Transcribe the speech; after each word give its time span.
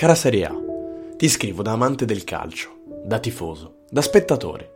Cara 0.00 0.14
Serie 0.14 0.46
A, 0.46 0.56
ti 1.18 1.28
scrivo 1.28 1.60
da 1.60 1.72
amante 1.72 2.06
del 2.06 2.24
calcio, 2.24 2.70
da 3.04 3.18
tifoso, 3.18 3.80
da 3.90 4.00
spettatore. 4.00 4.72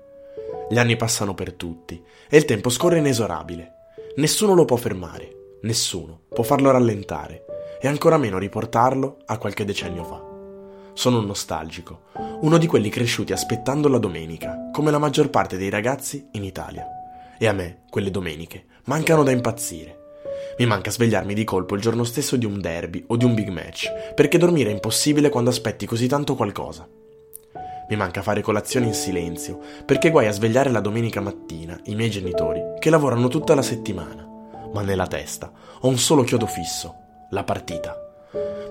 Gli 0.69 0.77
anni 0.77 0.96
passano 0.96 1.32
per 1.32 1.55
tutti 1.55 1.98
e 2.28 2.37
il 2.37 2.45
tempo 2.45 2.69
scorre 2.69 2.98
inesorabile. 2.98 3.73
Nessuno 4.16 4.52
lo 4.52 4.66
può 4.66 4.77
fermare, 4.77 5.56
nessuno 5.62 6.24
può 6.29 6.45
farlo 6.45 6.70
rallentare 6.70 7.46
e 7.80 7.88
ancora 7.88 8.18
meno 8.18 8.37
riportarlo 8.37 9.16
a 9.24 9.38
qualche 9.38 9.65
decennio 9.65 10.05
fa. 10.05 10.23
Sono 10.92 11.20
un 11.20 11.24
nostalgico, 11.24 12.02
uno 12.43 12.59
di 12.59 12.66
quelli 12.66 12.91
cresciuti 12.91 13.32
aspettando 13.32 13.88
la 13.88 13.96
domenica, 13.96 14.68
come 14.74 14.91
la 14.91 14.98
maggior 14.98 15.30
parte 15.30 15.56
dei 15.56 15.70
ragazzi 15.70 16.29
in 16.32 16.45
Italia. 16.45 16.87
E 17.38 17.46
a 17.46 17.52
me, 17.54 17.84
quelle 17.88 18.10
domeniche, 18.10 18.66
mancano 18.85 19.23
da 19.23 19.30
impazzire. 19.30 20.02
Mi 20.57 20.66
manca 20.66 20.93
svegliarmi 20.93 21.35
di 21.35 21.43
colpo 21.43 21.74
il 21.74 21.80
giorno 21.80 22.05
stesso 22.05 22.37
di 22.37 22.47
un 22.47 22.60
derby 22.60 23.05
o 23.09 23.16
di 23.16 23.24
un 23.24 23.35
big 23.35 23.49
match, 23.49 23.91
perché 24.15 24.38
dormire 24.38 24.71
è 24.71 24.73
impossibile 24.73 25.29
quando 25.29 25.51
aspetti 25.51 25.85
così 25.85 26.07
tanto 26.07 26.37
qualcosa. 26.37 26.88
Mi 27.88 27.97
manca 27.97 28.23
fare 28.23 28.41
colazione 28.41 28.87
in 28.87 28.95
silenzio, 28.95 29.59
perché 29.85 30.10
guai 30.10 30.29
a 30.29 30.32
svegliare 30.32 30.71
la 30.71 30.80
domenica 30.80 31.21
mattina 31.21 31.79
i 31.87 31.97
miei 31.97 32.09
genitori, 32.09 32.63
che 32.79 32.88
lavorano 32.88 33.27
tutta 33.27 33.55
la 33.57 33.63
settimana. 33.63 34.27
Ma 34.73 34.82
nella 34.82 35.09
testa 35.09 35.51
ho 35.80 35.88
un 35.88 35.99
solo 35.99 36.23
chiodo 36.23 36.47
fisso, 36.47 36.95
la 37.30 37.43
partita. 37.43 37.97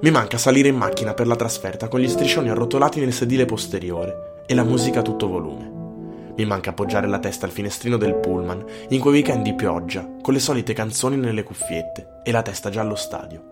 Mi 0.01 0.09
manca 0.09 0.37
salire 0.37 0.69
in 0.69 0.75
macchina 0.75 1.13
per 1.13 1.27
la 1.27 1.35
trasferta 1.35 1.89
con 1.89 1.99
gli 1.99 2.07
striscioni 2.07 2.49
arrotolati 2.49 3.01
nel 3.01 3.13
sedile 3.13 3.45
posteriore 3.45 4.43
e 4.45 4.53
la 4.53 4.63
musica 4.63 4.99
a 4.99 5.03
tutto 5.03 5.27
volume. 5.27 5.72
Mi 6.35 6.45
manca 6.45 6.71
appoggiare 6.71 7.07
la 7.07 7.19
testa 7.19 7.45
al 7.45 7.51
finestrino 7.51 7.97
del 7.97 8.15
pullman 8.15 8.65
in 8.89 8.99
quei 8.99 9.13
weekend 9.13 9.43
di 9.43 9.53
pioggia, 9.53 10.09
con 10.21 10.33
le 10.33 10.39
solite 10.39 10.73
canzoni 10.73 11.15
nelle 11.15 11.43
cuffiette 11.43 12.21
e 12.23 12.31
la 12.31 12.41
testa 12.41 12.71
già 12.71 12.81
allo 12.81 12.95
stadio. 12.95 13.51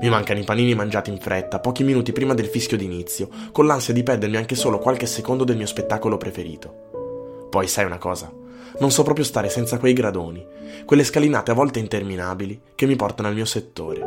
Mi 0.00 0.08
mancano 0.08 0.38
i 0.38 0.44
panini 0.44 0.74
mangiati 0.74 1.10
in 1.10 1.18
fretta, 1.18 1.58
pochi 1.58 1.82
minuti 1.82 2.12
prima 2.12 2.32
del 2.32 2.46
fischio 2.46 2.76
d'inizio, 2.76 3.28
con 3.50 3.66
l'ansia 3.66 3.92
di 3.92 4.04
perdermi 4.04 4.36
anche 4.36 4.54
solo 4.54 4.78
qualche 4.78 5.06
secondo 5.06 5.42
del 5.42 5.56
mio 5.56 5.66
spettacolo 5.66 6.16
preferito. 6.16 7.48
Poi 7.50 7.66
sai 7.66 7.84
una 7.84 7.98
cosa? 7.98 8.32
Non 8.78 8.90
so 8.92 9.02
proprio 9.02 9.24
stare 9.24 9.48
senza 9.48 9.78
quei 9.78 9.92
gradoni, 9.92 10.46
quelle 10.84 11.04
scalinate 11.04 11.50
a 11.50 11.54
volte 11.54 11.80
interminabili 11.80 12.60
che 12.76 12.86
mi 12.86 12.96
portano 12.96 13.28
al 13.28 13.34
mio 13.34 13.44
settore. 13.44 14.00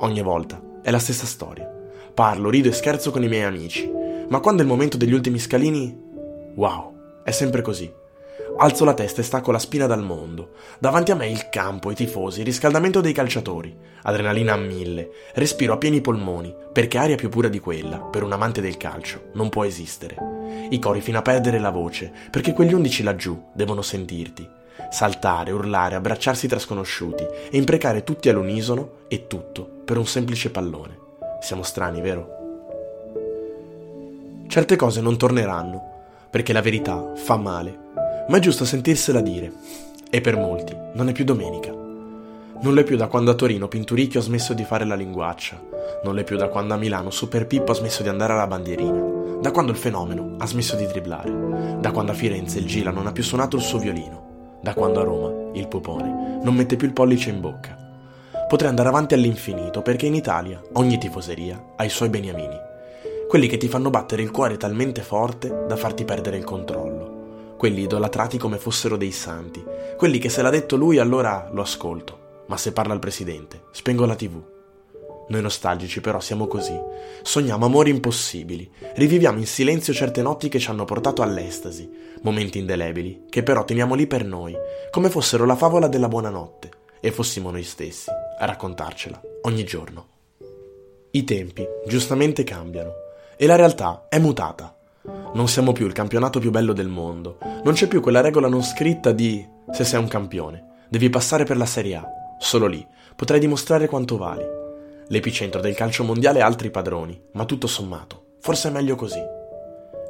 Ogni 0.00 0.22
volta 0.22 0.60
è 0.82 0.90
la 0.90 0.98
stessa 0.98 1.26
storia. 1.26 1.70
Parlo, 2.12 2.50
rido 2.50 2.68
e 2.68 2.72
scherzo 2.72 3.10
con 3.12 3.22
i 3.22 3.28
miei 3.28 3.44
amici, 3.44 3.90
ma 4.28 4.40
quando 4.40 4.62
è 4.62 4.64
il 4.64 4.70
momento 4.70 4.96
degli 4.96 5.12
ultimi 5.12 5.38
scalini, 5.38 5.96
wow, 6.54 6.95
è 7.26 7.32
sempre 7.32 7.60
così. 7.60 7.92
Alzo 8.58 8.84
la 8.84 8.94
testa 8.94 9.20
e 9.20 9.24
stacco 9.24 9.50
la 9.50 9.58
spina 9.58 9.86
dal 9.86 10.00
mondo. 10.00 10.50
Davanti 10.78 11.10
a 11.10 11.16
me 11.16 11.28
il 11.28 11.48
campo, 11.48 11.90
i 11.90 11.94
tifosi, 11.96 12.38
il 12.38 12.46
riscaldamento 12.46 13.00
dei 13.00 13.12
calciatori. 13.12 13.76
Adrenalina 14.02 14.52
a 14.52 14.56
mille. 14.56 15.10
Respiro 15.34 15.72
a 15.72 15.76
pieni 15.76 16.00
polmoni, 16.00 16.54
perché 16.72 16.98
aria 16.98 17.16
più 17.16 17.28
pura 17.28 17.48
di 17.48 17.58
quella, 17.58 17.98
per 17.98 18.22
un 18.22 18.30
amante 18.30 18.60
del 18.60 18.76
calcio, 18.76 19.30
non 19.32 19.48
può 19.48 19.64
esistere. 19.64 20.14
I 20.70 20.78
cori 20.78 21.00
fino 21.00 21.18
a 21.18 21.22
perdere 21.22 21.58
la 21.58 21.70
voce, 21.70 22.12
perché 22.30 22.52
quegli 22.52 22.74
undici 22.74 23.02
laggiù 23.02 23.48
devono 23.52 23.82
sentirti. 23.82 24.48
Saltare, 24.88 25.50
urlare, 25.50 25.96
abbracciarsi 25.96 26.46
tra 26.46 26.60
sconosciuti 26.60 27.26
e 27.50 27.56
imprecare 27.56 28.04
tutti 28.04 28.28
all'unisono 28.28 28.98
e 29.08 29.26
tutto 29.26 29.68
per 29.84 29.98
un 29.98 30.06
semplice 30.06 30.50
pallone. 30.50 30.96
Siamo 31.40 31.64
strani, 31.64 32.00
vero? 32.00 32.34
Certe 34.46 34.76
cose 34.76 35.00
non 35.00 35.18
torneranno, 35.18 35.95
perché 36.30 36.52
la 36.52 36.60
verità 36.60 37.12
fa 37.14 37.36
male, 37.36 37.78
ma 38.28 38.36
è 38.36 38.40
giusto 38.40 38.64
sentirsela 38.64 39.20
dire. 39.20 39.52
E 40.10 40.20
per 40.20 40.36
molti 40.36 40.76
non 40.94 41.08
è 41.08 41.12
più 41.12 41.24
domenica. 41.24 41.70
Non 41.70 42.74
l'è 42.74 42.84
più 42.84 42.96
da 42.96 43.06
quando 43.06 43.30
a 43.30 43.34
Torino 43.34 43.68
Pinturicchio 43.68 44.20
ha 44.20 44.22
smesso 44.22 44.54
di 44.54 44.64
fare 44.64 44.84
la 44.84 44.94
linguaccia, 44.94 45.60
non 46.04 46.14
l'è 46.14 46.24
più 46.24 46.36
da 46.36 46.48
quando 46.48 46.74
a 46.74 46.78
Milano 46.78 47.10
Super 47.10 47.46
Pippo 47.46 47.72
ha 47.72 47.74
smesso 47.74 48.02
di 48.02 48.08
andare 48.08 48.32
alla 48.32 48.46
bandierina, 48.46 49.38
da 49.40 49.50
quando 49.50 49.72
il 49.72 49.78
fenomeno 49.78 50.36
ha 50.38 50.46
smesso 50.46 50.74
di 50.74 50.86
driblare, 50.86 51.78
da 51.80 51.90
quando 51.90 52.12
a 52.12 52.14
Firenze 52.14 52.58
il 52.58 52.66
Gila 52.66 52.90
non 52.90 53.06
ha 53.06 53.12
più 53.12 53.22
suonato 53.22 53.56
il 53.56 53.62
suo 53.62 53.78
violino, 53.78 54.58
da 54.62 54.72
quando 54.72 55.00
a 55.00 55.04
Roma 55.04 55.50
il 55.52 55.68
Pupone 55.68 56.40
non 56.42 56.54
mette 56.54 56.76
più 56.76 56.86
il 56.86 56.94
pollice 56.94 57.30
in 57.30 57.40
bocca. 57.40 57.76
Potrei 58.48 58.70
andare 58.70 58.88
avanti 58.88 59.14
all'infinito 59.14 59.82
perché 59.82 60.06
in 60.06 60.14
Italia 60.14 60.60
ogni 60.74 60.98
tifoseria 60.98 61.72
ha 61.76 61.84
i 61.84 61.90
suoi 61.90 62.08
beniamini 62.08 62.65
quelli 63.28 63.48
che 63.48 63.56
ti 63.56 63.68
fanno 63.68 63.90
battere 63.90 64.22
il 64.22 64.30
cuore 64.30 64.56
talmente 64.56 65.02
forte 65.02 65.64
da 65.66 65.76
farti 65.76 66.04
perdere 66.04 66.36
il 66.36 66.44
controllo, 66.44 67.54
quelli 67.56 67.82
idolatrati 67.82 68.38
come 68.38 68.56
fossero 68.56 68.96
dei 68.96 69.10
santi, 69.10 69.64
quelli 69.96 70.18
che 70.18 70.28
se 70.28 70.42
l'ha 70.42 70.50
detto 70.50 70.76
lui 70.76 70.98
allora 70.98 71.48
lo 71.52 71.62
ascolto, 71.62 72.44
ma 72.46 72.56
se 72.56 72.72
parla 72.72 72.94
il 72.94 73.00
presidente 73.00 73.64
spengo 73.72 74.06
la 74.06 74.14
tv. 74.14 74.40
Noi 75.28 75.42
nostalgici 75.42 76.00
però 76.00 76.20
siamo 76.20 76.46
così, 76.46 76.78
sogniamo 77.22 77.64
amori 77.64 77.90
impossibili, 77.90 78.70
riviviamo 78.94 79.38
in 79.38 79.46
silenzio 79.46 79.92
certe 79.92 80.22
notti 80.22 80.48
che 80.48 80.60
ci 80.60 80.70
hanno 80.70 80.84
portato 80.84 81.22
all'estasi, 81.22 81.90
momenti 82.22 82.58
indelebili 82.58 83.24
che 83.28 83.42
però 83.42 83.64
teniamo 83.64 83.96
lì 83.96 84.06
per 84.06 84.24
noi, 84.24 84.54
come 84.92 85.10
fossero 85.10 85.44
la 85.44 85.56
favola 85.56 85.88
della 85.88 86.06
buonanotte, 86.06 86.70
e 87.00 87.10
fossimo 87.10 87.50
noi 87.50 87.64
stessi 87.64 88.08
a 88.38 88.44
raccontarcela 88.44 89.20
ogni 89.42 89.64
giorno. 89.64 90.06
I 91.10 91.24
tempi 91.24 91.66
giustamente 91.86 92.44
cambiano 92.44 93.04
e 93.36 93.46
la 93.46 93.56
realtà 93.56 94.06
è 94.08 94.18
mutata. 94.18 94.74
Non 95.34 95.48
siamo 95.48 95.72
più 95.72 95.86
il 95.86 95.92
campionato 95.92 96.40
più 96.40 96.50
bello 96.50 96.72
del 96.72 96.88
mondo. 96.88 97.38
Non 97.62 97.74
c'è 97.74 97.86
più 97.86 98.00
quella 98.00 98.22
regola 98.22 98.48
non 98.48 98.62
scritta 98.62 99.12
di 99.12 99.46
se 99.70 99.84
sei 99.84 100.00
un 100.00 100.08
campione, 100.08 100.84
devi 100.88 101.10
passare 101.10 101.44
per 101.44 101.56
la 101.56 101.66
Serie 101.66 101.96
A. 101.96 102.04
Solo 102.38 102.66
lì 102.66 102.84
potrai 103.14 103.38
dimostrare 103.38 103.88
quanto 103.88 104.16
vali. 104.16 104.44
L'epicentro 105.08 105.60
del 105.60 105.74
calcio 105.74 106.02
mondiale 106.02 106.40
ha 106.40 106.46
altri 106.46 106.70
padroni, 106.70 107.20
ma 107.32 107.44
tutto 107.44 107.66
sommato, 107.66 108.36
forse 108.40 108.68
è 108.68 108.72
meglio 108.72 108.96
così. 108.96 109.22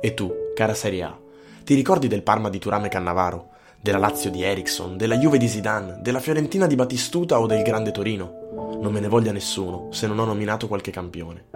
E 0.01 0.15
tu, 0.15 0.33
cara 0.55 0.75
Serie 0.75 1.03
A, 1.03 1.19
ti 1.65 1.75
ricordi 1.75 2.07
del 2.07 2.23
Parma 2.23 2.49
di 2.49 2.59
Turame 2.59 2.89
Cannavaro? 2.89 3.51
Della 3.81 3.99
Lazio 3.99 4.31
di 4.31 4.43
Ericsson, 4.43 4.97
della 4.97 5.19
Juve 5.19 5.39
di 5.39 5.49
Zidane, 5.49 5.99
della 6.01 6.21
Fiorentina 6.21 6.67
di 6.67 6.75
Battistuta 6.75 7.39
o 7.41 7.47
del 7.47 7.63
Grande 7.63 7.91
Torino? 7.91 8.79
Non 8.81 8.93
me 8.93 9.01
ne 9.01 9.09
voglia 9.09 9.33
nessuno 9.33 9.89
se 9.91 10.07
non 10.07 10.19
ho 10.19 10.25
nominato 10.25 10.69
qualche 10.69 10.91
campione 10.91 11.56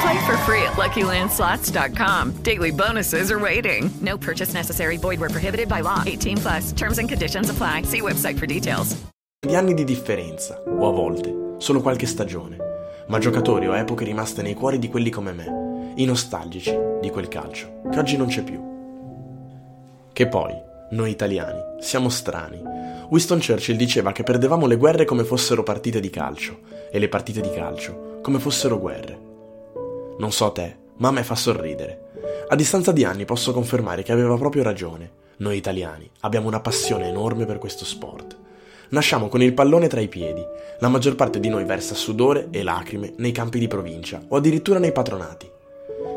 Play 0.00 0.26
for 0.26 0.36
free 0.46 0.62
at 0.62 0.76
LuckyLandSlots.com. 0.76 2.42
Daily 2.42 2.70
bonuses 2.70 3.30
are 3.30 3.38
waiting. 3.38 3.90
No 4.00 4.16
purchase 4.16 4.54
necessary. 4.54 4.96
Void 4.96 5.18
were 5.18 5.28
prohibited 5.28 5.68
by 5.68 5.80
law. 5.80 6.02
18 6.06 6.36
plus. 6.38 6.72
Terms 6.72 6.98
and 6.98 7.08
conditions 7.08 7.50
apply. 7.50 7.82
See 7.82 8.00
website 8.00 8.38
for 8.38 8.46
details. 8.46 8.96
Di 9.40 9.54
anni 9.54 9.74
di 9.74 9.84
differenza, 9.84 10.60
o 10.66 10.88
a 10.88 10.92
volte 10.92 11.54
solo 11.58 11.80
qualche 11.80 12.06
stagione, 12.06 12.56
ma 13.06 13.18
giocatori 13.18 13.68
o 13.68 13.76
epoche 13.76 14.04
rimaste 14.04 14.42
nei 14.42 14.54
cuori 14.54 14.78
di 14.80 14.88
quelli 14.88 15.10
come 15.10 15.32
me, 15.32 15.92
i 15.94 16.04
nostalgici 16.04 16.76
di 17.00 17.08
quel 17.10 17.28
calcio, 17.28 17.82
che 17.90 17.98
oggi 17.98 18.16
non 18.16 18.26
c'è 18.26 18.42
più. 18.42 18.60
Che 20.12 20.26
poi, 20.26 20.54
noi 20.90 21.10
italiani, 21.10 21.60
siamo 21.80 22.08
strani. 22.08 22.60
Winston 23.08 23.40
Churchill 23.40 23.76
diceva 23.76 24.10
che 24.10 24.24
perdevamo 24.24 24.66
le 24.66 24.76
guerre 24.76 25.04
come 25.04 25.22
fossero 25.22 25.62
partite 25.62 26.00
di 26.00 26.10
calcio, 26.10 26.60
e 26.90 26.98
le 26.98 27.08
partite 27.08 27.40
di 27.40 27.50
calcio 27.50 28.18
come 28.22 28.40
fossero 28.40 28.78
guerre. 28.78 29.27
Non 30.18 30.32
so 30.32 30.50
te, 30.50 30.76
ma 30.96 31.08
a 31.08 31.12
me 31.12 31.22
fa 31.22 31.36
sorridere. 31.36 32.10
A 32.48 32.56
distanza 32.56 32.90
di 32.90 33.04
anni 33.04 33.24
posso 33.24 33.52
confermare 33.52 34.02
che 34.02 34.10
aveva 34.10 34.36
proprio 34.36 34.64
ragione. 34.64 35.12
Noi 35.38 35.56
italiani 35.56 36.10
abbiamo 36.20 36.48
una 36.48 36.58
passione 36.58 37.06
enorme 37.06 37.46
per 37.46 37.58
questo 37.58 37.84
sport. 37.84 38.36
Nasciamo 38.88 39.28
con 39.28 39.42
il 39.42 39.54
pallone 39.54 39.86
tra 39.86 40.00
i 40.00 40.08
piedi. 40.08 40.44
La 40.80 40.88
maggior 40.88 41.14
parte 41.14 41.38
di 41.38 41.48
noi 41.48 41.64
versa 41.64 41.94
sudore 41.94 42.48
e 42.50 42.64
lacrime 42.64 43.12
nei 43.18 43.30
campi 43.30 43.60
di 43.60 43.68
provincia 43.68 44.20
o 44.26 44.36
addirittura 44.36 44.80
nei 44.80 44.90
patronati. 44.90 45.48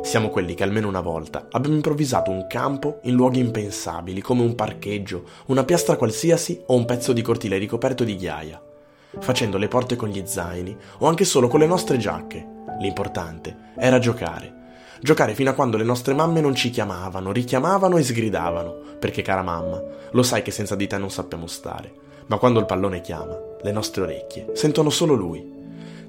Siamo 0.02 0.30
quelli 0.30 0.56
che 0.56 0.64
almeno 0.64 0.88
una 0.88 1.02
volta 1.02 1.48
abbiamo 1.52 1.76
improvvisato 1.76 2.32
un 2.32 2.48
campo 2.48 3.02
in 3.04 3.14
luoghi 3.14 3.40
impensabili 3.40 4.20
come 4.20 4.42
un 4.42 4.56
parcheggio, 4.56 5.26
una 5.48 5.64
piastra 5.64 5.96
qualsiasi 5.96 6.60
o 6.66 6.76
un 6.76 6.86
pezzo 6.86 7.14
di 7.14 7.22
cortile 7.22 7.60
ricoperto 7.60 8.04
di 8.04 8.16
ghiaia, 8.16 8.60
facendo 9.20 9.58
le 9.58 9.68
porte 9.68 9.96
con 9.96 10.10
gli 10.10 10.22
zaini 10.26 10.76
o 11.00 11.08
anche 11.08 11.26
solo 11.26 11.48
con 11.48 11.60
le 11.60 11.68
nostre 11.68 11.98
giacche. 11.98 12.48
L'importante 12.80 13.74
era 13.78 14.00
giocare. 14.00 14.60
Giocare 15.02 15.34
fino 15.34 15.50
a 15.50 15.54
quando 15.54 15.78
le 15.78 15.84
nostre 15.84 16.14
mamme 16.14 16.42
non 16.42 16.56
ci 16.56 16.70
chiamavano, 16.70 17.32
richiamavano 17.32 17.98
e 17.98 18.04
sgridavano, 18.04 18.76
perché 19.00 19.22
cara 19.22 19.42
mamma, 19.42 19.82
lo 20.12 20.24
sai 20.24 20.42
che 20.42 20.52
senza 20.52 20.76
di 20.76 20.88
te 20.88 20.98
non 20.98 21.10
sappiamo 21.10 21.48
stare 21.48 22.10
ma 22.32 22.38
quando 22.38 22.60
il 22.60 22.66
pallone 22.66 23.02
chiama, 23.02 23.38
le 23.62 23.72
nostre 23.74 24.04
orecchie 24.04 24.52
sentono 24.54 24.90
solo 24.90 25.16
lui. 25.16 25.60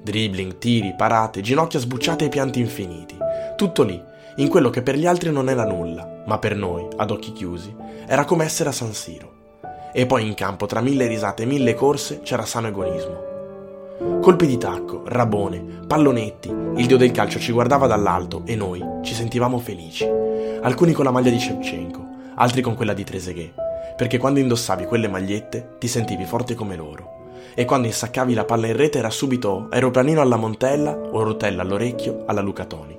Dribbling, 0.03 0.59
tiri, 0.59 0.95
parate, 0.97 1.41
ginocchia 1.41 1.81
sbucciate 1.81 2.27
e 2.27 2.29
pianti 2.29 2.61
infiniti. 2.61 3.17
Tutto 3.57 3.83
lì, 3.83 4.01
in 4.37 4.49
quello 4.49 4.71
che 4.71 4.83
per 4.83 4.97
gli 4.97 5.05
altri 5.05 5.33
non 5.33 5.49
era 5.49 5.65
nulla, 5.65 6.23
ma 6.25 6.39
per 6.39 6.55
noi, 6.55 6.87
ad 6.97 7.11
occhi 7.11 7.33
chiusi, 7.33 7.75
era 8.07 8.25
come 8.25 8.45
essere 8.45 8.69
a 8.69 8.73
San 8.73 8.93
Siro. 8.93 9.42
E 9.95 10.07
poi 10.07 10.27
in 10.27 10.35
campo, 10.35 10.65
tra 10.67 10.81
mille 10.81 11.07
risate 11.07 11.43
e 11.43 11.47
mille 11.47 11.75
corse, 11.75 12.21
c'era 12.23 12.47
sano 12.47 12.69
egoismo. 12.69 14.21
Colpi 14.21 14.47
di 14.47 14.57
tacco, 14.57 15.03
rabone, 15.05 15.81
pallonetti, 15.87 16.49
il 16.49 16.87
dio 16.87 16.97
del 16.97 17.11
calcio 17.11 17.39
ci 17.39 17.53
guardava 17.53 17.87
dall'alto 17.87 18.43
e 18.47 18.57
noi 18.57 18.83
ci 19.03 19.13
sentivamo 19.15 19.59
felici. 19.59 20.05
Alcuni 20.63 20.93
con 20.93 21.05
la 21.05 21.11
maglia 21.11 21.31
di 21.31 21.39
Shevchenko, 21.39 22.07
altri 22.37 22.63
con 22.63 22.75
quella 22.75 22.95
di 22.95 23.05
Trezeguet, 23.05 23.53
perché 23.97 24.17
quando 24.17 24.41
indossavi 24.41 24.87
quelle 24.87 25.09
magliette 25.09 25.77
ti 25.79 25.89
sentivi 25.89 26.25
forte 26.25 26.55
come 26.55 26.75
loro. 26.75 27.11
E 27.55 27.67
quando 27.67 27.87
insaccavi 27.87 28.33
la 28.33 28.45
palla 28.45 28.69
in 28.69 28.77
rete 28.77 28.99
era 28.99 29.11
subito 29.11 29.69
aeroplanino 29.71 30.23
alla 30.23 30.37
Montella 30.37 30.97
o 30.97 31.23
rotella 31.23 31.63
all'orecchio 31.63 32.23
alla 32.27 32.41
Luca 32.41 32.65
Toni. 32.65 32.99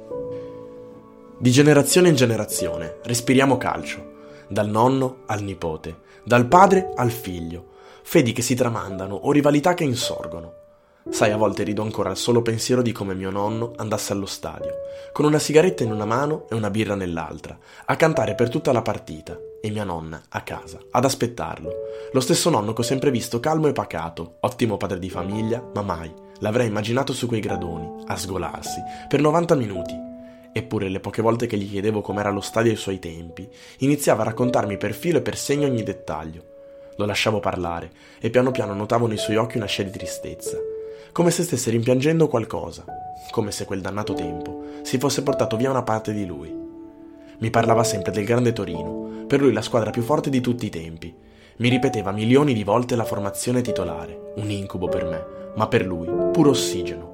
Di 1.37 1.51
generazione 1.51 2.09
in 2.09 2.15
generazione 2.15 2.97
respiriamo 3.03 3.57
calcio, 3.57 4.11
dal 4.47 4.69
nonno 4.69 5.17
al 5.25 5.41
nipote, 5.41 6.02
dal 6.23 6.47
padre 6.47 6.91
al 6.95 7.11
figlio, 7.11 7.71
fedi 8.03 8.31
che 8.31 8.41
si 8.41 8.55
tramandano 8.55 9.15
o 9.15 9.31
rivalità 9.31 9.73
che 9.73 9.83
insorgono. 9.83 10.61
Sai, 11.09 11.31
a 11.31 11.37
volte 11.37 11.63
rido 11.63 11.81
ancora 11.81 12.11
al 12.11 12.17
solo 12.17 12.41
pensiero 12.41 12.81
di 12.81 12.93
come 12.93 13.13
mio 13.13 13.29
nonno 13.29 13.73
andasse 13.75 14.13
allo 14.13 14.25
stadio, 14.25 14.73
con 15.11 15.25
una 15.25 15.39
sigaretta 15.39 15.83
in 15.83 15.91
una 15.91 16.05
mano 16.05 16.47
e 16.49 16.55
una 16.55 16.69
birra 16.69 16.95
nell'altra, 16.95 17.57
a 17.85 17.95
cantare 17.97 18.35
per 18.35 18.49
tutta 18.49 18.71
la 18.71 18.81
partita, 18.81 19.37
e 19.61 19.69
mia 19.69 19.83
nonna 19.83 20.23
a 20.29 20.41
casa, 20.41 20.79
ad 20.91 21.03
aspettarlo. 21.03 21.71
Lo 22.13 22.19
stesso 22.21 22.49
nonno 22.49 22.71
che 22.71 22.81
ho 22.81 22.85
sempre 22.85 23.11
visto 23.11 23.41
calmo 23.41 23.67
e 23.67 23.73
pacato, 23.73 24.37
ottimo 24.39 24.77
padre 24.77 24.99
di 24.99 25.09
famiglia, 25.09 25.61
ma 25.73 25.81
mai 25.81 26.13
l'avrei 26.39 26.67
immaginato 26.67 27.13
su 27.13 27.27
quei 27.27 27.41
gradoni, 27.41 28.03
a 28.07 28.17
sgolarsi, 28.17 28.81
per 29.07 29.21
90 29.21 29.55
minuti. 29.55 30.12
Eppure 30.53 30.87
le 30.87 30.99
poche 30.99 31.21
volte 31.21 31.47
che 31.47 31.57
gli 31.57 31.69
chiedevo 31.69 32.01
com'era 32.01 32.29
lo 32.29 32.41
stadio 32.41 32.71
ai 32.71 32.77
suoi 32.77 32.99
tempi, 32.99 33.49
iniziava 33.79 34.21
a 34.21 34.25
raccontarmi 34.25 34.77
per 34.77 34.93
filo 34.93 35.17
e 35.17 35.21
per 35.21 35.35
segno 35.35 35.67
ogni 35.67 35.83
dettaglio. 35.83 36.51
Lo 36.97 37.05
lasciavo 37.05 37.39
parlare 37.39 37.91
e 38.19 38.29
piano 38.29 38.51
piano 38.51 38.73
notavo 38.73 39.07
nei 39.07 39.17
suoi 39.17 39.35
occhi 39.35 39.57
una 39.57 39.65
scia 39.65 39.83
di 39.83 39.91
tristezza 39.91 40.57
come 41.13 41.29
se 41.29 41.43
stesse 41.43 41.69
rimpiangendo 41.69 42.27
qualcosa, 42.27 42.83
come 43.29 43.51
se 43.51 43.65
quel 43.65 43.81
dannato 43.81 44.15
tempo 44.15 44.63
si 44.81 44.97
fosse 44.97 45.21
portato 45.21 45.55
via 45.55 45.69
una 45.69 45.83
parte 45.83 46.11
di 46.11 46.25
lui. 46.25 46.51
Mi 47.37 47.49
parlava 47.51 47.83
sempre 47.83 48.11
del 48.11 48.25
grande 48.25 48.51
Torino, 48.51 49.25
per 49.27 49.39
lui 49.39 49.53
la 49.53 49.61
squadra 49.61 49.91
più 49.91 50.01
forte 50.01 50.31
di 50.31 50.41
tutti 50.41 50.65
i 50.65 50.71
tempi. 50.71 51.13
Mi 51.57 51.69
ripeteva 51.69 52.11
milioni 52.11 52.55
di 52.55 52.63
volte 52.63 52.95
la 52.95 53.05
formazione 53.05 53.61
titolare, 53.61 54.33
un 54.37 54.49
incubo 54.49 54.87
per 54.87 55.05
me, 55.05 55.25
ma 55.55 55.67
per 55.67 55.85
lui 55.85 56.07
puro 56.31 56.49
ossigeno. 56.49 57.12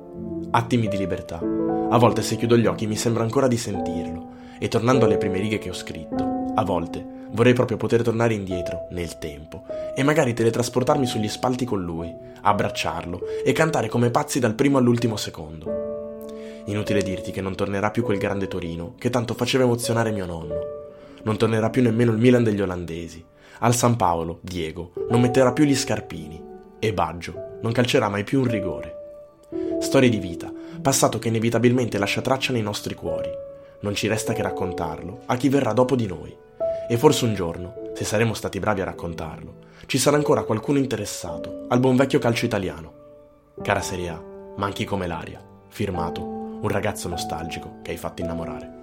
Attimi 0.52 0.88
di 0.88 0.98
libertà. 0.98 1.40
A 1.40 1.98
volte 1.98 2.22
se 2.22 2.36
chiudo 2.36 2.58
gli 2.58 2.66
occhi 2.66 2.88
mi 2.88 2.96
sembra 2.96 3.24
ancora 3.24 3.48
di 3.48 3.58
sentirlo, 3.58 4.28
e 4.60 4.68
tornando 4.68 5.06
alle 5.06 5.18
prime 5.18 5.40
righe 5.40 5.58
che 5.58 5.70
ho 5.70 5.74
scritto, 5.74 6.54
a 6.56 6.64
volte 6.64 7.18
Vorrei 7.32 7.54
proprio 7.54 7.78
poter 7.78 8.02
tornare 8.02 8.34
indietro, 8.34 8.88
nel 8.90 9.20
tempo, 9.20 9.64
e 9.96 10.02
magari 10.04 10.34
teletrasportarmi 10.34 11.06
sugli 11.06 11.28
spalti 11.28 11.64
con 11.64 11.82
lui, 11.82 12.14
abbracciarlo 12.42 13.22
e 13.46 13.52
cantare 13.52 13.88
come 13.88 14.10
pazzi 14.10 14.40
dal 14.40 14.56
primo 14.56 14.78
all'ultimo 14.78 15.16
secondo. 15.16 16.24
Inutile 16.66 17.02
dirti 17.04 17.32
che 17.32 17.42
non 17.42 17.56
tornerà 17.56 17.92
più 17.92 18.04
quel 18.04 18.18
grande 18.18 18.48
Torino 18.48 18.96
che 18.98 19.10
tanto 19.10 19.34
faceva 19.34 19.64
emozionare 19.64 20.12
mio 20.12 20.26
nonno. 20.26 20.78
Non 21.24 21.38
tornerà 21.38 21.70
più 21.70 21.82
nemmeno 21.82 22.12
il 22.12 22.18
Milan 22.18 22.44
degli 22.44 22.62
olandesi. 22.62 23.24
Al 23.60 23.76
San 23.76 23.96
Paolo, 23.96 24.40
Diego, 24.42 24.94
non 25.10 25.22
metterà 25.22 25.52
più 25.52 25.66
gli 25.66 25.76
scarpini. 25.76 26.42
E 26.80 26.94
Baggio 26.94 27.58
non 27.62 27.72
calcerà 27.72 28.10
mai 28.10 28.24
più 28.24 28.40
un 28.40 28.48
rigore. 28.48 28.99
Storie 29.80 30.10
di 30.10 30.20
vita, 30.20 30.52
passato 30.82 31.20
che 31.20 31.30
inevitabilmente 31.30 31.98
lascia 31.98 32.22
traccia 32.22 32.52
nei 32.52 32.62
nostri 32.62 32.94
cuori. 32.94 33.30
Non 33.82 33.96
ci 33.96 34.08
resta 34.08 34.34
che 34.34 34.42
raccontarlo 34.42 35.22
a 35.26 35.38
chi 35.38 35.48
verrà 35.48 35.72
dopo 35.72 35.96
di 35.96 36.06
noi. 36.06 36.36
E 36.88 36.98
forse 36.98 37.26
un 37.26 37.34
giorno, 37.34 37.92
se 37.94 38.04
saremo 38.04 38.34
stati 38.34 38.60
bravi 38.60 38.82
a 38.82 38.86
raccontarlo, 38.86 39.56
ci 39.86 39.98
sarà 39.98 40.18
ancora 40.18 40.44
qualcuno 40.44 40.80
interessato 40.80 41.66
al 41.70 41.80
buon 41.80 41.96
vecchio 41.96 42.20
calcio 42.20 42.46
italiano. 42.46 42.94
Cara 43.62 43.82
Serie 43.82 44.10
A, 44.10 44.24
manchi 44.58 44.84
come 44.84 45.08
l'aria. 45.08 45.42
Firmato, 45.70 46.22
un 46.22 46.68
ragazzo 46.68 47.08
nostalgico 47.08 47.80
che 47.82 47.92
hai 47.92 47.98
fatto 47.98 48.22
innamorare. 48.22 48.79